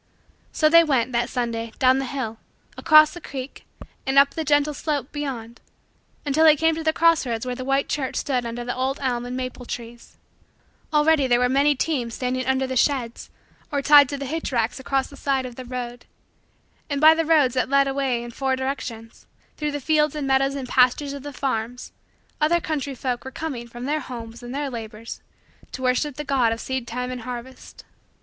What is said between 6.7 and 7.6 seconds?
to the cross roads where